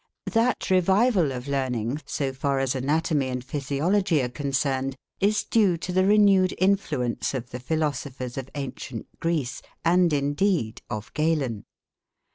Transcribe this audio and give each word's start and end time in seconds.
That 0.31 0.71
revival 0.71 1.31
of 1.31 1.47
learning, 1.47 2.01
so 2.07 2.33
far 2.33 2.57
as 2.57 2.73
anatomy 2.73 3.27
and 3.27 3.43
physiology 3.45 4.23
are 4.23 4.29
concerned, 4.29 4.95
is 5.19 5.43
due 5.43 5.77
to 5.77 5.93
the 5.93 6.07
renewed 6.07 6.55
influence 6.57 7.35
of 7.35 7.51
the 7.51 7.59
philosophers 7.59 8.35
of 8.35 8.49
ancient 8.55 9.05
Greece, 9.19 9.61
and 9.85 10.11
indeed, 10.11 10.81
of 10.89 11.13
Galen. 11.13 11.65